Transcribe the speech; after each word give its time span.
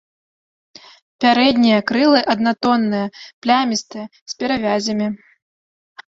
Пярэднія 1.25 1.79
крылы 1.91 2.19
аднатонныя, 2.33 3.05
плямістыя, 3.47 4.05
з 4.33 4.37
перавязямі. 4.39 5.07